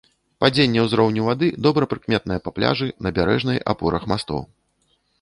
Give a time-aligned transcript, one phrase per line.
[0.43, 4.47] Падзенне ўзроўню вады добра прыкметнае па пляжы, набярэжнай, апорах мастоў.